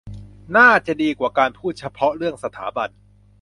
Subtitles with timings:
[0.57, 2.89] น่าจะดีกว่าการพูดเฉพาะเรื่องสถาบัน